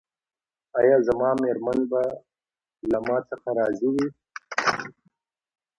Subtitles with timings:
[0.79, 2.01] ایا زما میرمن به
[2.91, 4.07] له ما څخه راضي وي؟